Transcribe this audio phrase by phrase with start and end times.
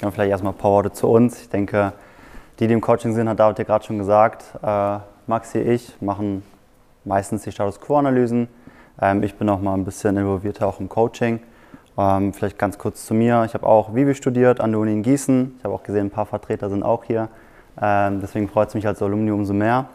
[0.00, 1.40] Ja, vielleicht erstmal ein paar Worte zu uns.
[1.42, 1.92] Ich denke,
[2.60, 4.44] die, die im Coaching sind, hat David ja gerade schon gesagt.
[4.62, 6.44] Äh, Maxi, ich machen
[7.04, 8.46] meistens die Status Quo-Analysen.
[9.02, 11.40] Ähm, ich bin noch mal ein bisschen involvierter auch im Coaching.
[11.98, 13.42] Ähm, vielleicht ganz kurz zu mir.
[13.44, 15.56] Ich habe auch Vivi studiert an der Uni in Gießen.
[15.58, 17.28] Ich habe auch gesehen, ein paar Vertreter sind auch hier.
[17.82, 19.86] Ähm, deswegen freut es mich als Alumni umso mehr.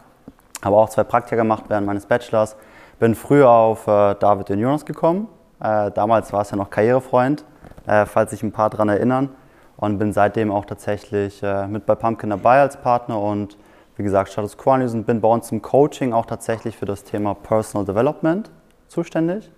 [0.62, 2.56] Habe auch zwei Praktika gemacht während meines Bachelors.
[2.98, 5.28] Bin früher auf äh, David und Jonas gekommen.
[5.60, 7.42] Äh, damals war es ja noch Karrierefreund,
[7.86, 9.30] äh, falls sich ein paar daran erinnern.
[9.76, 13.56] Und bin seitdem auch tatsächlich äh, mit bei Pumpkin dabei als Partner und
[13.96, 15.04] wie gesagt, Status Quo Analysen.
[15.04, 18.50] Bin bei uns im Coaching auch tatsächlich für das Thema Personal Development
[18.88, 19.50] zuständig.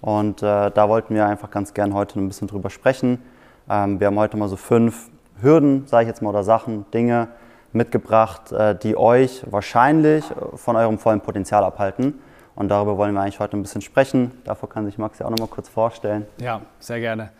[0.00, 3.22] Und äh, da wollten wir einfach ganz gern heute ein bisschen drüber sprechen.
[3.68, 5.10] Ähm, wir haben heute mal so fünf
[5.40, 7.28] Hürden, sage ich jetzt mal, oder Sachen, Dinge
[7.72, 10.24] mitgebracht, äh, die euch wahrscheinlich
[10.54, 12.20] von eurem vollen Potenzial abhalten.
[12.54, 14.32] Und darüber wollen wir eigentlich heute ein bisschen sprechen.
[14.44, 16.26] Davor kann sich Max ja auch noch mal kurz vorstellen.
[16.38, 17.30] Ja, sehr gerne.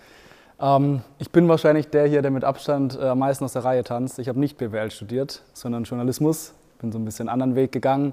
[0.63, 3.83] Ähm, ich bin wahrscheinlich der hier, der mit Abstand äh, am meisten aus der Reihe
[3.83, 4.19] tanzt.
[4.21, 6.55] Ich habe nicht BWL studiert, sondern Journalismus.
[6.81, 8.13] Bin so ein bisschen einen anderen Weg gegangen.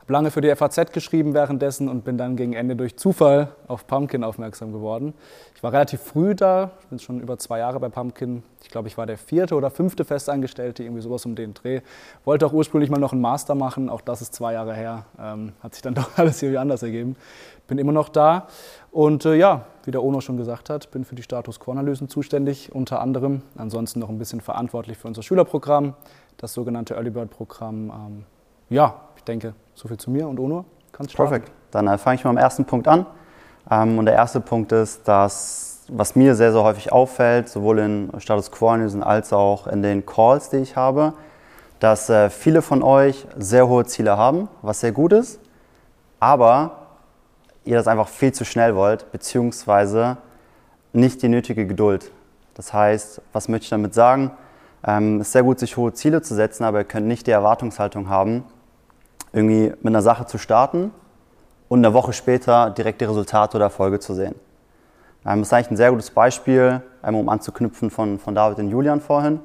[0.00, 3.86] Habe lange für die FAZ geschrieben währenddessen und bin dann gegen Ende durch Zufall auf
[3.86, 5.12] Pumpkin aufmerksam geworden.
[5.54, 8.42] Ich war relativ früh da, ich bin schon über zwei Jahre bei Pumpkin.
[8.62, 11.80] Ich glaube, ich war der vierte oder fünfte Festangestellte, irgendwie sowas um den Dreh.
[12.24, 15.04] Wollte auch ursprünglich mal noch einen Master machen, auch das ist zwei Jahre her.
[15.20, 17.14] Ähm, hat sich dann doch alles irgendwie anders ergeben.
[17.66, 18.48] Bin immer noch da
[18.98, 22.74] und äh, ja, wie der Ono schon gesagt hat, bin für die Status Quo-Analysen zuständig,
[22.74, 23.42] unter anderem.
[23.56, 25.94] Ansonsten noch ein bisschen verantwortlich für unser Schülerprogramm,
[26.36, 27.90] das sogenannte Early Bird Programm.
[27.90, 28.24] Ähm,
[28.70, 30.64] ja, ich denke, so viel zu mir und Ono.
[30.90, 31.30] Kannst starten.
[31.30, 31.52] Perfekt.
[31.70, 33.06] Dann äh, fange ich mal am ersten Punkt an.
[33.70, 38.10] Ähm, und der erste Punkt ist, dass, was mir sehr, sehr häufig auffällt, sowohl in
[38.18, 41.12] Status Quo-Analysen als auch in den Calls, die ich habe,
[41.78, 45.38] dass äh, viele von euch sehr hohe Ziele haben, was sehr gut ist,
[46.18, 46.87] aber
[47.68, 50.16] ihr das einfach viel zu schnell wollt, beziehungsweise
[50.92, 52.10] nicht die nötige Geduld.
[52.54, 54.30] Das heißt, was möchte ich damit sagen?
[54.86, 57.30] Ähm, es ist sehr gut, sich hohe Ziele zu setzen, aber ihr könnt nicht die
[57.30, 58.44] Erwartungshaltung haben,
[59.32, 60.92] irgendwie mit einer Sache zu starten
[61.68, 64.34] und eine Woche später direkt die Resultate oder Erfolge zu sehen.
[65.26, 68.70] Ähm, das ist eigentlich ein sehr gutes Beispiel, ähm, um anzuknüpfen von, von David und
[68.70, 69.40] Julian vorhin.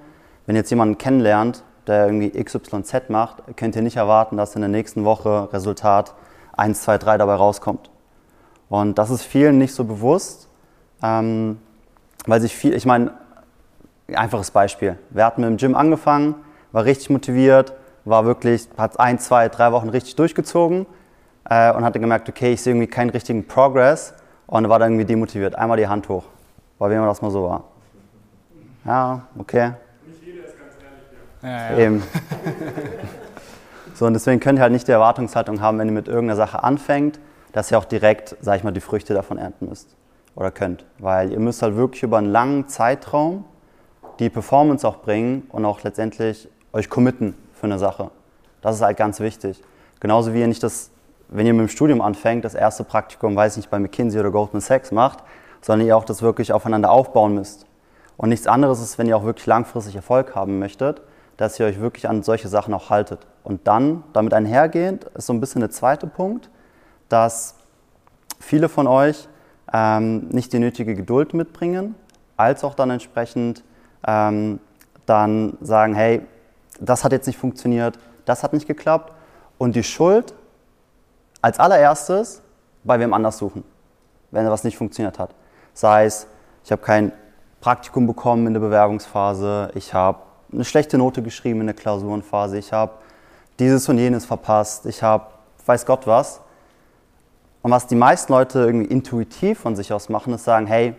[0.46, 4.70] Wenn jetzt jemanden kennenlernt, der irgendwie XYZ macht, könnt ihr nicht erwarten, dass in der
[4.70, 6.14] nächsten Woche Resultat
[6.56, 7.90] 1, 2, 3 dabei rauskommt.
[8.74, 10.50] Und das ist vielen nicht so bewusst,
[11.04, 11.60] ähm,
[12.26, 13.12] weil sich viel, ich meine,
[14.12, 14.98] einfaches Beispiel.
[15.12, 16.34] Wir hatten mit dem Gym angefangen,
[16.72, 17.74] war richtig motiviert,
[18.04, 20.88] war wirklich, hat ein, zwei, drei Wochen richtig durchgezogen
[21.48, 24.16] äh, und hatte gemerkt, okay, ich sehe irgendwie keinen richtigen Progress
[24.48, 25.54] und war dann irgendwie demotiviert.
[25.54, 26.24] Einmal die Hand hoch,
[26.80, 27.66] bei wem das mal so war.
[28.86, 29.74] Ja, okay.
[30.08, 31.48] Nicht jeder ist ganz ehrlich, ja.
[31.48, 31.86] ja, ja.
[31.86, 32.04] Eben.
[33.94, 36.64] so, und deswegen könnt ihr halt nicht die Erwartungshaltung haben, wenn ihr mit irgendeiner Sache
[36.64, 37.20] anfängt,
[37.54, 39.96] dass ihr auch direkt, sag ich mal, die Früchte davon ernten müsst
[40.36, 40.86] oder könnt.
[41.00, 43.46] Weil ihr müsst halt wirklich über einen langen Zeitraum
[44.20, 48.12] die Performance auch bringen und auch letztendlich euch committen für eine Sache.
[48.62, 49.62] Das ist halt ganz wichtig.
[50.00, 50.92] Genauso wie ihr nicht das,
[51.30, 54.32] wenn ihr mit dem Studium anfängt, das erste Praktikum, weiß ich nicht, bei McKinsey oder
[54.32, 55.20] Goldman Sachs macht,
[55.62, 57.66] sondern ihr auch das wirklich aufeinander aufbauen müsst.
[58.18, 61.02] Und nichts anderes ist, wenn ihr auch wirklich langfristig Erfolg haben möchtet,
[61.38, 63.20] dass ihr euch wirklich an solche Sachen auch haltet.
[63.44, 66.50] Und dann, damit einhergehend, ist so ein bisschen der zweite Punkt,
[67.14, 67.54] dass
[68.40, 69.28] viele von euch
[69.72, 71.94] ähm, nicht die nötige Geduld mitbringen,
[72.38, 73.64] als auch dann entsprechend
[74.08, 74.60] ähm,
[75.06, 76.22] dann sagen, hey,
[76.80, 79.14] das hat jetzt nicht funktioniert, das hat nicht geklappt
[79.60, 80.34] und die Schuld
[81.44, 82.42] als allererstes
[82.84, 83.64] bei wem anders suchen,
[84.32, 85.36] wenn was nicht funktioniert hat.
[85.76, 86.26] Sei es,
[86.66, 87.12] ich habe kein
[87.62, 90.18] Praktikum bekommen in der Bewerbungsphase, ich habe
[90.52, 92.94] eine schlechte Note geschrieben in der Klausurenphase, ich habe
[93.60, 95.28] dieses und jenes verpasst, ich habe
[95.66, 96.42] weiß Gott was.
[97.64, 100.94] Und was die meisten Leute irgendwie intuitiv von sich aus machen, ist sagen, hey,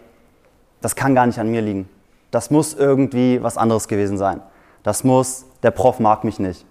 [0.80, 1.88] das kann gar nicht an mir liegen.
[2.30, 4.40] Das muss irgendwie was anderes gewesen sein.
[4.82, 6.66] Das muss, der Prof mag mich nicht.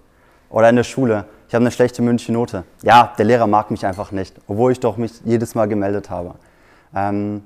[0.49, 2.63] Oder in der Schule, ich habe eine schlechte mündliche Note.
[2.81, 6.35] Ja, der Lehrer mag mich einfach nicht, obwohl ich doch mich jedes Mal gemeldet habe.
[6.95, 7.43] Ähm,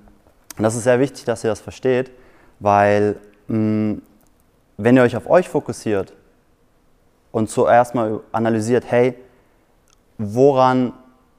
[0.58, 2.12] und das ist sehr wichtig, dass ihr das versteht,
[2.60, 4.02] weil mh, mm,
[4.78, 6.14] wenn ihr euch auf euch fokussiert
[7.32, 9.16] und zuerst mal analysiert, hey,
[10.18, 10.94] woran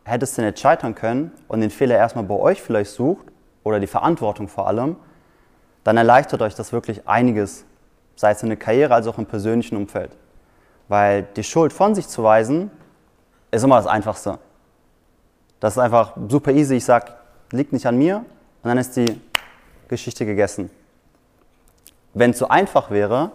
[0.09, 3.27] hättest du nicht scheitern können und den Fehler erstmal bei euch vielleicht sucht
[3.63, 4.97] oder die Verantwortung vor allem,
[5.85, 7.65] dann erleichtert euch das wirklich einiges,
[8.17, 10.17] sei es in der Karriere als auch im persönlichen Umfeld.
[10.89, 12.71] Weil die Schuld von sich zu weisen,
[13.51, 14.39] ist immer das Einfachste.
[15.61, 16.77] Das ist einfach super easy.
[16.77, 17.13] Ich sage,
[17.53, 18.19] liegt nicht an mir
[18.63, 19.21] und dann ist die
[19.89, 20.71] Geschichte gegessen.
[22.15, 23.31] Wenn es so einfach wäre,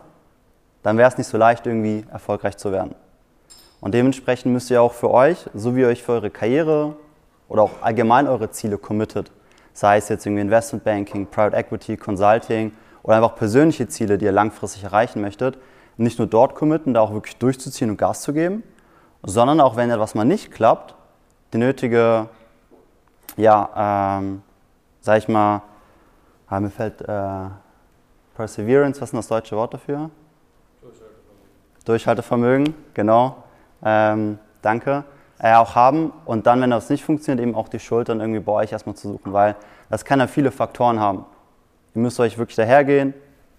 [0.82, 2.96] dann wäre es nicht so leicht, irgendwie erfolgreich zu werden.
[3.84, 6.96] Und dementsprechend müsst ihr auch für euch, so wie ihr euch für eure Karriere
[7.50, 9.30] oder auch allgemein eure Ziele committet,
[9.74, 12.72] sei es jetzt irgendwie Investment Banking, Private Equity, Consulting
[13.04, 15.58] oder einfach persönliche Ziele, die ihr langfristig erreichen möchtet,
[15.98, 18.64] nicht nur dort committen, da auch wirklich durchzuziehen und Gas zu geben,
[19.22, 20.96] sondern auch wenn etwas mal nicht klappt,
[21.52, 22.30] die nötige,
[23.36, 24.44] ja, ähm,
[25.02, 25.62] sag ich mal,
[26.48, 27.50] ah, mir fällt äh,
[28.34, 30.10] Perseverance, was ist denn das deutsche Wort dafür?
[30.80, 31.84] Durchhaltevermögen.
[31.84, 33.43] Durchhaltevermögen, genau.
[33.84, 35.04] Ähm, danke.
[35.40, 38.54] Äh, auch haben und dann, wenn das nicht funktioniert, eben auch die Schultern irgendwie bei
[38.54, 39.56] euch erstmal zu suchen, weil
[39.90, 41.26] das kann ja viele Faktoren haben.
[41.96, 43.14] Ihr müsst euch wirklich dahergehen,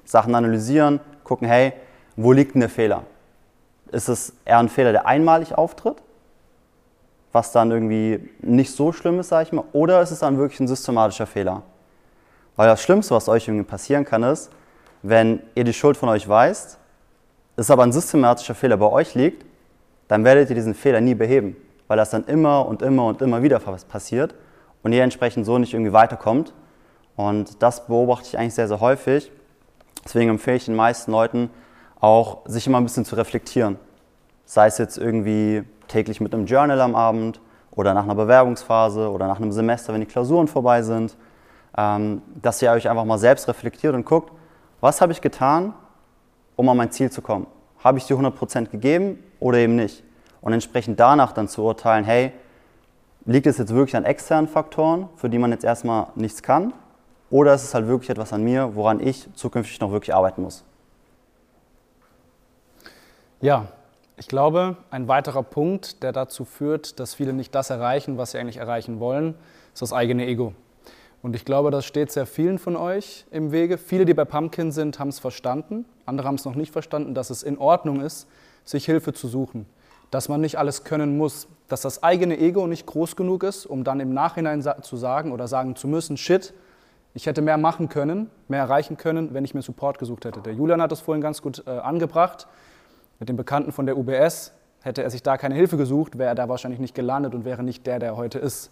[0.05, 1.75] Sachen analysieren, gucken, hey,
[2.17, 3.03] wo liegt denn der Fehler?
[3.93, 5.97] Ist es eher ein Fehler, der einmalig auftritt,
[7.33, 10.61] was dann irgendwie nicht so schlimm ist, sage ich mal, oder ist es dann wirklich
[10.61, 11.63] ein systematischer Fehler?
[12.57, 14.51] Weil das Schlimmste, was euch irgendwie passieren kann, ist,
[15.03, 16.79] wenn ihr die Schuld von euch weist,
[17.57, 19.45] es aber ein systematischer Fehler bei euch liegt,
[20.09, 21.57] dann werdet ihr diesen Fehler nie beheben,
[21.89, 24.35] weil das dann immer und immer und immer wieder passiert
[24.83, 26.53] und ihr entsprechend so nicht irgendwie weiterkommt.
[27.17, 29.31] Und das beobachte ich eigentlich sehr, sehr häufig.
[30.05, 31.51] Deswegen empfehle ich den meisten Leuten
[32.01, 33.79] auch, sich immer ein bisschen zu reflektieren.
[34.45, 37.41] Sei es jetzt irgendwie täglich mit einem Journal am Abend
[37.71, 41.17] oder nach einer Bewerbungsphase oder nach einem Semester, wenn die Klausuren vorbei sind,
[41.77, 44.33] ähm, dass ihr euch einfach mal selbst reflektiert und guckt,
[44.81, 45.73] was habe ich getan,
[46.57, 47.47] um an mein Ziel zu kommen?
[47.83, 50.03] Habe ich die 100% gegeben oder eben nicht?
[50.41, 52.33] Und entsprechend danach dann zu urteilen, hey,
[53.27, 56.73] liegt es jetzt wirklich an externen Faktoren, für die man jetzt erstmal nichts kann?
[57.29, 60.65] Oder ist es halt wirklich etwas an mir, woran ich zukünftig noch wirklich arbeiten muss?
[63.43, 63.69] Ja,
[64.17, 68.39] ich glaube, ein weiterer Punkt, der dazu führt, dass viele nicht das erreichen, was sie
[68.39, 69.35] eigentlich erreichen wollen,
[69.75, 70.55] ist das eigene Ego.
[71.21, 73.77] Und ich glaube, das steht sehr vielen von euch im Wege.
[73.77, 75.85] Viele, die bei Pumpkin sind, haben es verstanden.
[76.07, 78.27] Andere haben es noch nicht verstanden, dass es in Ordnung ist,
[78.65, 79.67] sich Hilfe zu suchen.
[80.11, 81.49] Dass man nicht alles können muss.
[81.69, 85.49] Dass das eigene Ego nicht groß genug ist, um dann im Nachhinein zu sagen oder
[85.49, 86.53] sagen zu müssen, shit,
[87.15, 90.41] ich hätte mehr machen können, mehr erreichen können, wenn ich mir Support gesucht hätte.
[90.41, 92.49] Der Julian hat das vorhin ganz gut äh, angebracht.
[93.21, 94.53] Mit dem Bekannten von der UBS
[94.83, 97.63] hätte er sich da keine Hilfe gesucht, wäre er da wahrscheinlich nicht gelandet und wäre
[97.63, 98.71] nicht der, der er heute ist.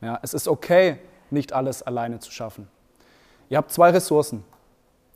[0.00, 0.98] Ja, es ist okay,
[1.30, 2.68] nicht alles alleine zu schaffen.
[3.50, 4.44] Ihr habt zwei Ressourcen.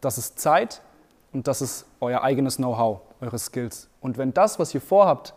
[0.00, 0.82] Das ist Zeit
[1.32, 3.88] und das ist euer eigenes Know-how, eure Skills.
[4.00, 5.34] Und wenn das, was ihr vorhabt,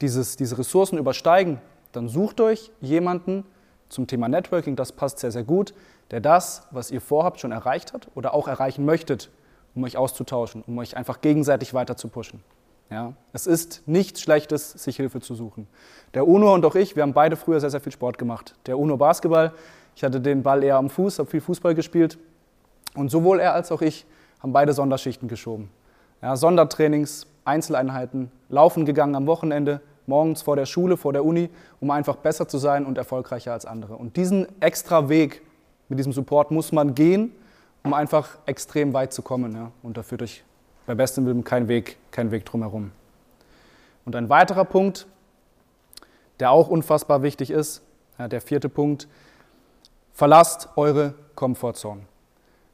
[0.00, 1.60] dieses, diese Ressourcen übersteigen,
[1.92, 3.44] dann sucht euch jemanden
[3.88, 5.74] zum Thema Networking, das passt sehr, sehr gut,
[6.10, 9.30] der das, was ihr vorhabt, schon erreicht hat oder auch erreichen möchtet,
[9.74, 12.42] um euch auszutauschen, um euch einfach gegenseitig weiter zu pushen.
[12.90, 15.68] Ja, es ist nichts Schlechtes, sich Hilfe zu suchen.
[16.12, 18.56] Der Uno und auch ich, wir haben beide früher sehr, sehr viel Sport gemacht.
[18.66, 19.52] Der Uno Basketball,
[19.94, 22.18] ich hatte den Ball eher am Fuß, habe viel Fußball gespielt.
[22.96, 24.06] Und sowohl er als auch ich
[24.42, 25.70] haben beide Sonderschichten geschoben.
[26.22, 31.50] Ja, Sondertrainings, Einzeleinheiten, laufen gegangen am Wochenende, morgens vor der Schule, vor der Uni,
[31.80, 33.96] um einfach besser zu sein und erfolgreicher als andere.
[33.96, 35.42] Und diesen extra Weg
[35.88, 37.32] mit diesem Support muss man gehen,
[37.82, 39.54] um einfach extrem weit zu kommen.
[39.54, 39.72] Ja.
[39.82, 40.44] Und da führt euch
[40.86, 42.92] bei bestem Willen kein Weg, kein Weg drumherum.
[44.04, 45.06] Und ein weiterer Punkt,
[46.40, 47.82] der auch unfassbar wichtig ist,
[48.18, 49.08] ja, der vierte Punkt,
[50.20, 52.02] Verlasst eure Komfortzone.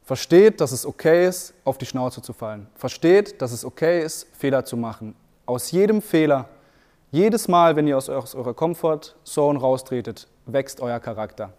[0.06, 2.68] Versteht, dass es okay ist, auf die Schnauze zu fallen.
[2.76, 5.16] Versteht, dass es okay ist, Fehler zu machen.
[5.46, 6.48] Aus jedem Fehler,
[7.10, 11.52] jedes Mal, wenn ihr aus eurer Komfortzone raustretet, wächst euer Charakter.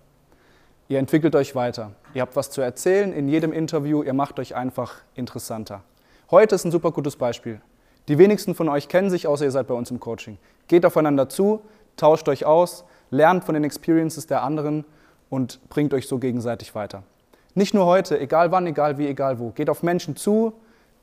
[0.87, 1.91] Ihr entwickelt euch weiter.
[2.13, 4.01] Ihr habt was zu erzählen in jedem Interview.
[4.01, 5.83] Ihr macht euch einfach interessanter.
[6.31, 7.59] Heute ist ein super gutes Beispiel.
[8.07, 10.37] Die wenigsten von euch kennen sich, außer ihr seid bei uns im Coaching.
[10.69, 11.59] Geht aufeinander zu,
[11.97, 14.85] tauscht euch aus, lernt von den Experiences der anderen
[15.29, 17.03] und bringt euch so gegenseitig weiter.
[17.57, 19.49] Nicht nur heute, egal wann, egal wie, egal wo.
[19.49, 20.53] Geht auf Menschen zu,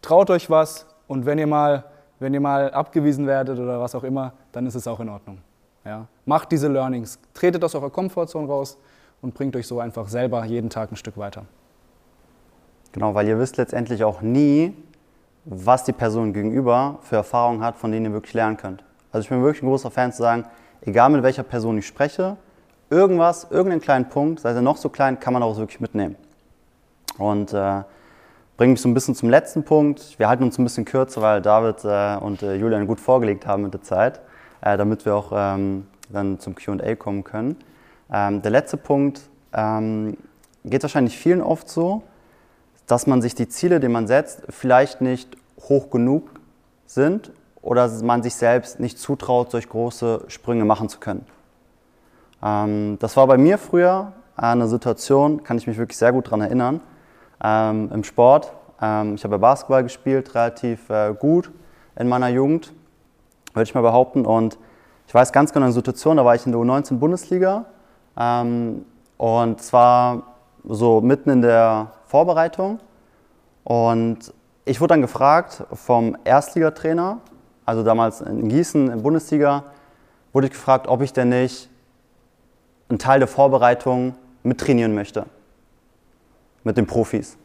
[0.03, 1.83] traut euch was und wenn ihr mal,
[2.21, 5.39] wenn ihr mal abgewiesen werdet oder was auch immer, dann ist es auch in Ordnung.
[5.85, 6.07] Ja?
[6.27, 8.79] Macht diese Learnings, tretet aus eurer Komfortzone raus
[9.21, 11.45] und bringt euch so einfach selber jeden Tag ein Stück weiter.
[12.93, 14.77] Genau, weil ihr wisst letztendlich auch nie,
[15.47, 18.85] was die Person gegenüber für Erfahrungen hat, von denen ihr wirklich lernen könnt.
[19.11, 20.45] Also ich bin wirklich ein großer Fan zu sagen,
[20.83, 22.37] egal mit welcher Person ich spreche,
[22.91, 26.15] irgendwas, irgendeinen kleinen Punkt, sei er noch so klein, kann man auch wirklich mitnehmen.
[27.19, 27.83] Und äh,
[28.57, 30.19] bringt mich so ein bisschen zum letzten Punkt.
[30.19, 33.63] Wir halten uns ein bisschen kürzer, weil David äh, und äh, Julian gut vorgelegt haben
[33.63, 34.21] mit der Zeit,
[34.61, 37.57] äh, damit wir auch ähm, dann zum QA kommen können.
[38.13, 40.17] Ähm, der letzte Punkt ähm,
[40.65, 42.03] geht wahrscheinlich vielen oft so,
[42.87, 45.37] dass man sich die Ziele, die man setzt, vielleicht nicht
[45.69, 46.29] hoch genug
[46.87, 51.27] sind oder man sich selbst nicht zutraut, solch große Sprünge machen zu können.
[52.43, 56.43] Ähm, das war bei mir früher eine Situation, kann ich mich wirklich sehr gut daran
[56.43, 56.81] erinnern,
[57.43, 58.53] ähm, im Sport.
[58.81, 61.51] Ähm, ich habe Basketball gespielt, relativ äh, gut
[61.97, 62.73] in meiner Jugend,
[63.53, 64.27] würde ich mal behaupten.
[64.27, 64.59] Und
[65.07, 67.67] ich weiß ganz genau eine Situation, da war ich in der U19-Bundesliga
[68.19, 68.85] ähm,
[69.17, 72.81] und zwar so mitten in der Vorbereitung.
[73.65, 74.33] Und
[74.65, 77.19] ich wurde dann gefragt vom Erstligatrainer,
[77.65, 79.65] also damals in Gießen in Bundesliga,
[80.33, 81.71] wurde ich gefragt, ob ich denn nicht
[82.89, 85.27] einen Teil der Vorbereitung mittrainieren möchte.
[86.65, 87.37] Mit den Profis.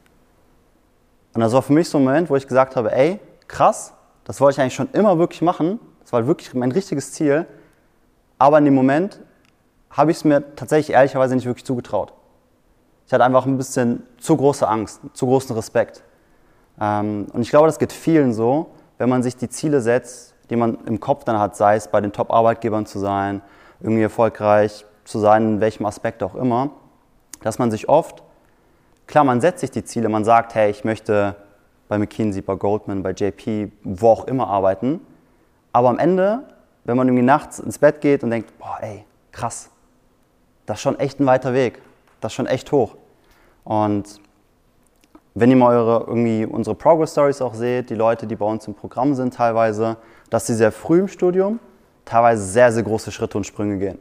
[1.34, 4.42] Und das war für mich so ein Moment, wo ich gesagt habe, ey, krass, das
[4.42, 5.80] wollte ich eigentlich schon immer wirklich machen.
[6.02, 7.46] Das war wirklich mein richtiges Ziel.
[8.38, 9.20] Aber in dem Moment
[9.92, 12.14] habe ich es mir tatsächlich ehrlicherweise nicht wirklich zugetraut.
[13.06, 16.04] Ich hatte einfach ein bisschen zu große Angst, zu großen Respekt.
[16.80, 20.56] Ähm, und ich glaube, das geht vielen so, wenn man sich die Ziele setzt, die
[20.56, 23.42] man im Kopf dann hat, sei es bei den Top-Arbeitgebern zu sein,
[23.80, 26.72] irgendwie erfolgreich zu sein, in welchem Aspekt auch immer,
[27.42, 28.24] dass man sich oft,
[29.10, 31.36] klar, man setzt sich die Ziele, man sagt, hey, ich möchte
[31.88, 35.02] bei McKinsey, bei Goldman, bei JP, wo auch immer arbeiten,
[35.74, 36.44] aber am Ende,
[36.84, 39.72] wenn man irgendwie nachts ins Bett geht und denkt, boah, ey, krass,
[40.68, 41.82] das ist schon echt ein weiter Weg,
[42.22, 42.96] das ist schon echt hoch.
[43.64, 44.22] Und
[45.34, 48.68] wenn ihr mal eure, irgendwie unsere Progress Stories auch seht, die Leute, die bei uns
[48.68, 49.98] im Programm sind teilweise,
[50.30, 51.60] dass sie sehr früh im Studium
[52.06, 54.00] teilweise sehr, sehr große Schritte und Sprünge gehen.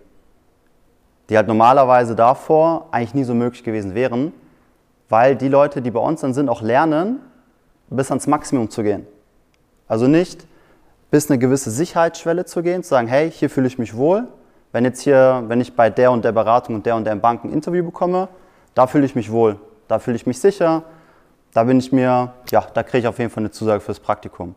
[1.31, 4.35] Die halt normalerweise davor eigentlich nie so möglich gewesen wären,
[5.09, 7.21] weil die Leute, die bei uns dann sind, auch lernen,
[7.89, 9.07] bis ans Maximum zu gehen.
[9.87, 10.47] Also nicht
[11.11, 14.29] bis eine gewisse Sicherheitsschwelle zu gehen, zu sagen, hey, hier fühle ich mich wohl.
[14.73, 17.45] Wenn jetzt hier, wenn ich bei der und der Beratung und der und der Bank
[17.45, 18.29] ein Interview bekomme,
[18.75, 20.83] da fühle ich mich wohl, da fühle ich mich sicher,
[21.55, 24.55] da bin ich mir, ja, da kriege ich auf jeden Fall eine Zusage fürs Praktikum.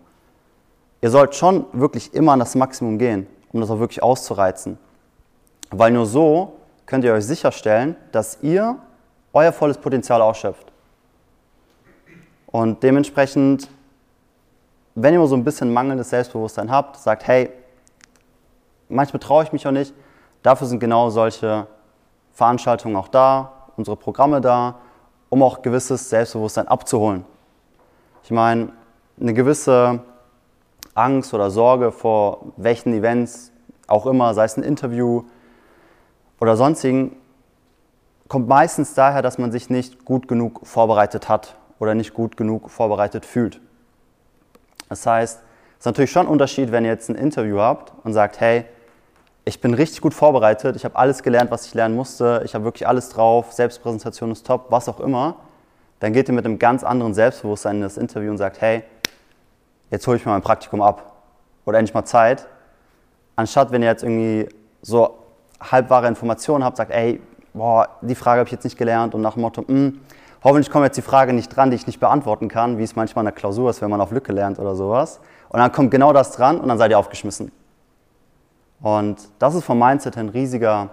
[1.00, 4.78] Ihr sollt schon wirklich immer an das Maximum gehen, um das auch wirklich auszureizen.
[5.72, 8.78] Weil nur so könnt ihr euch sicherstellen, dass ihr
[9.34, 10.72] euer volles Potenzial ausschöpft.
[12.48, 13.70] Und dementsprechend,
[14.96, 17.50] wenn ihr so ein bisschen mangelndes Selbstbewusstsein habt, sagt, hey,
[18.90, 19.94] manchmal traue ich mich auch nicht,
[20.44, 21.68] dafür sind genau solche
[22.34, 24.76] Veranstaltungen auch da, unsere Programme da,
[25.30, 27.26] um auch gewisses Selbstbewusstsein abzuholen.
[28.24, 28.74] Ich meine,
[29.20, 30.02] eine gewisse
[30.94, 33.52] Angst oder Sorge vor welchen Events
[33.88, 35.24] auch immer, sei es ein Interview
[36.40, 37.16] oder sonstigen,
[38.32, 42.70] kommt meistens daher, dass man sich nicht gut genug vorbereitet hat oder nicht gut genug
[42.70, 43.60] vorbereitet fühlt.
[44.88, 48.14] Das heißt, es ist natürlich schon ein Unterschied, wenn ihr jetzt ein Interview habt und
[48.14, 48.64] sagt, hey,
[49.44, 52.64] ich bin richtig gut vorbereitet, ich habe alles gelernt, was ich lernen musste, ich habe
[52.64, 55.36] wirklich alles drauf, Selbstpräsentation ist top, was auch immer,
[56.00, 58.84] dann geht ihr mit einem ganz anderen Selbstbewusstsein in das Interview und sagt, hey,
[59.90, 61.18] jetzt hole ich mir mein Praktikum ab
[61.66, 62.48] oder endlich mal Zeit,
[63.36, 64.48] anstatt wenn ihr jetzt irgendwie
[64.82, 65.18] so
[65.60, 67.20] halbwahre Informationen habt, sagt, ey,
[67.54, 70.02] boah, die Frage habe ich jetzt nicht gelernt und nach dem Motto, mh, hm,
[70.44, 73.24] hoffentlich kommt jetzt die Frage nicht dran, die ich nicht beantworten kann, wie es manchmal
[73.24, 75.20] in der Klausur ist, wenn man auf Lücke lernt oder sowas.
[75.50, 77.52] Und dann kommt genau das dran und dann seid ihr aufgeschmissen.
[78.82, 80.90] Und das ist vom Mindset ein riesiger,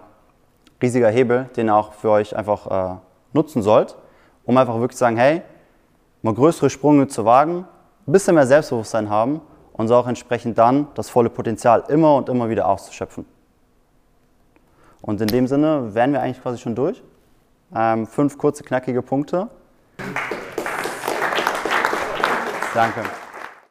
[0.83, 2.97] riesiger Hebel, den ihr auch für euch einfach äh,
[3.33, 3.97] nutzen sollt,
[4.45, 5.43] um einfach wirklich zu sagen, hey,
[6.23, 7.67] mal größere Sprünge zu wagen,
[8.07, 9.41] ein bisschen mehr Selbstbewusstsein haben
[9.73, 13.25] und so auch entsprechend dann das volle Potenzial immer und immer wieder auszuschöpfen.
[15.00, 17.02] Und in dem Sinne wären wir eigentlich quasi schon durch.
[17.75, 19.49] Ähm, fünf kurze, knackige Punkte.
[22.75, 23.02] Danke.